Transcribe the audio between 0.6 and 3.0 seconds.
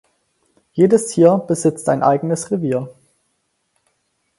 Jedes Tier besitzt ein eigenes Revier.